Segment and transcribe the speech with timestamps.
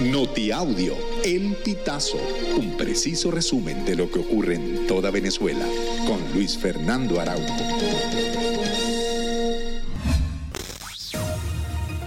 [0.00, 2.18] Notiaudio, El Pitazo,
[2.58, 5.64] un preciso resumen de lo que ocurre en toda Venezuela,
[6.04, 7.54] con Luis Fernando Araújo.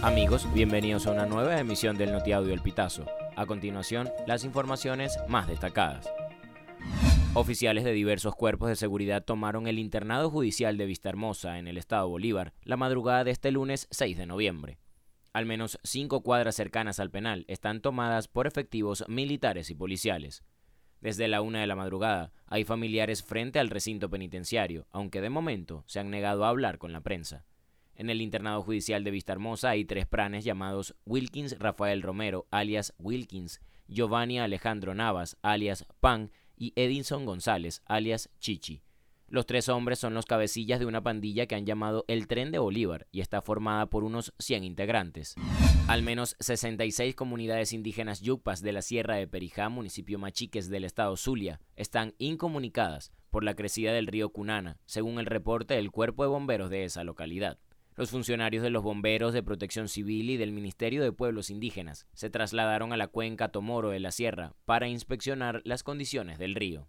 [0.02, 3.06] Amigos, bienvenidos a una nueva emisión del Notiaudio El Pitazo.
[3.38, 6.10] A continuación, las informaciones más destacadas.
[7.36, 12.10] Oficiales de diversos cuerpos de seguridad tomaron el internado judicial de Vistahermosa en el estado
[12.10, 14.78] Bolívar la madrugada de este lunes 6 de noviembre.
[15.38, 20.44] Al menos cinco cuadras cercanas al penal están tomadas por efectivos militares y policiales.
[21.00, 25.84] Desde la una de la madrugada hay familiares frente al recinto penitenciario, aunque de momento
[25.86, 27.46] se han negado a hablar con la prensa.
[27.94, 33.62] En el internado judicial de Vistahermosa hay tres pranes llamados Wilkins Rafael Romero, alias Wilkins,
[33.88, 38.82] Giovanni Alejandro Navas, alias Pan, y Edinson González, alias Chichi.
[39.30, 42.60] Los tres hombres son los cabecillas de una pandilla que han llamado el Tren de
[42.60, 45.36] Bolívar y está formada por unos 100 integrantes.
[45.90, 51.18] Al menos 66 comunidades indígenas yucpas de la Sierra de Perijá, municipio Machiques del estado
[51.18, 56.30] Zulia, están incomunicadas por la crecida del río Cunana, según el reporte del Cuerpo de
[56.30, 57.60] Bomberos de esa localidad.
[57.98, 62.30] Los funcionarios de los bomberos de protección civil y del Ministerio de Pueblos Indígenas se
[62.30, 66.88] trasladaron a la cuenca Tomoro de la Sierra para inspeccionar las condiciones del río.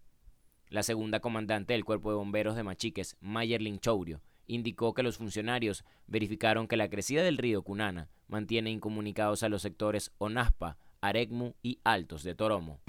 [0.71, 5.85] La segunda comandante del Cuerpo de Bomberos de Machiques, Mayerlin Chourio, indicó que los funcionarios
[6.07, 11.79] verificaron que la crecida del río Cunana mantiene incomunicados a los sectores Onaspa, Aregmu y
[11.85, 12.81] Altos de Toromo.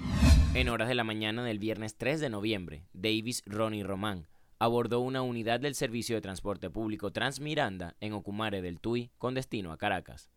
[0.52, 4.26] En horas de la mañana del viernes 3 de noviembre, Davis Ronnie Román
[4.58, 9.72] abordó una unidad del Servicio de Transporte Público Transmiranda en Ocumare del Tuy con destino
[9.72, 10.28] a Caracas.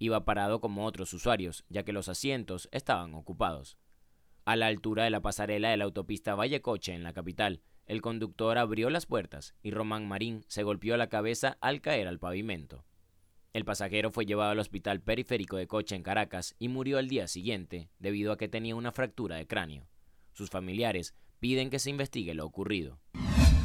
[0.00, 3.78] Iba parado como otros usuarios, ya que los asientos estaban ocupados.
[4.48, 8.56] A la altura de la pasarela de la autopista Vallecoche en la capital, el conductor
[8.56, 12.86] abrió las puertas y Román Marín se golpeó la cabeza al caer al pavimento.
[13.52, 17.28] El pasajero fue llevado al hospital periférico de Coche en Caracas y murió al día
[17.28, 19.86] siguiente debido a que tenía una fractura de cráneo.
[20.32, 23.00] Sus familiares piden que se investigue lo ocurrido.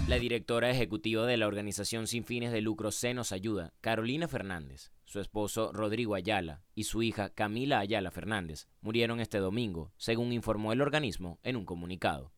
[0.10, 5.20] La directora ejecutiva de la organización sin fines de lucro Senos Ayuda, Carolina Fernández, su
[5.20, 10.82] esposo Rodrigo Ayala y su hija Camila Ayala Fernández murieron este domingo, según informó el
[10.82, 12.34] organismo en un comunicado.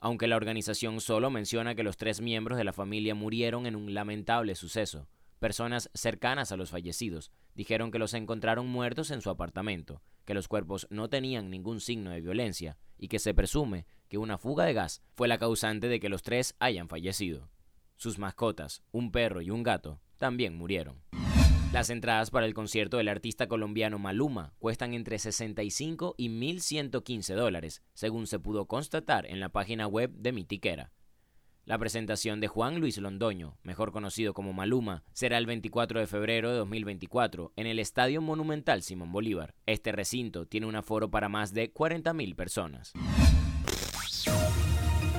[0.00, 3.92] Aunque la organización solo menciona que los tres miembros de la familia murieron en un
[3.92, 5.06] lamentable suceso,
[5.38, 10.48] personas cercanas a los fallecidos dijeron que los encontraron muertos en su apartamento, que los
[10.48, 14.72] cuerpos no tenían ningún signo de violencia y que se presume que una fuga de
[14.72, 17.50] gas fue la causante de que los tres hayan fallecido.
[17.96, 21.02] Sus mascotas, un perro y un gato, también murieron.
[21.72, 27.82] Las entradas para el concierto del artista colombiano Maluma cuestan entre 65 y 1.115 dólares,
[27.92, 30.92] según se pudo constatar en la página web de Mitiquera.
[31.66, 36.50] La presentación de Juan Luis Londoño, mejor conocido como Maluma, será el 24 de febrero
[36.50, 39.54] de 2024 en el Estadio Monumental Simón Bolívar.
[39.66, 42.94] Este recinto tiene un aforo para más de 40.000 personas.